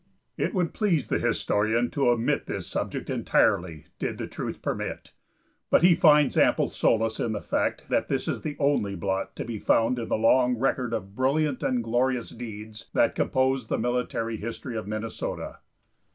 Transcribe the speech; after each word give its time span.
It 0.35 0.55
would 0.55 0.73
please 0.73 1.09
the 1.09 1.19
historian 1.19 1.91
to 1.91 2.09
omit 2.09 2.47
this 2.47 2.65
subject 2.65 3.07
entirely, 3.11 3.85
did 3.99 4.17
truth 4.31 4.59
permit; 4.63 5.11
but 5.69 5.83
he 5.83 5.93
finds 5.93 6.35
ample 6.35 6.69
solace 6.69 7.19
in 7.19 7.33
the 7.33 7.39
fact 7.43 7.87
that 7.89 8.07
this 8.07 8.27
is 8.27 8.41
the 8.41 8.55
only 8.57 8.95
blot 8.95 9.35
to 9.35 9.45
be 9.45 9.59
found 9.59 9.99
in 9.99 10.09
the 10.09 10.17
long 10.17 10.57
record 10.57 10.91
of 10.91 11.15
brilliant 11.15 11.61
and 11.61 11.83
glorious 11.83 12.29
deeds 12.29 12.87
that 12.95 13.13
compose 13.13 13.67
the 13.67 13.77
military 13.77 14.37
history 14.37 14.75
of 14.75 14.87
Minnesota. 14.87 15.59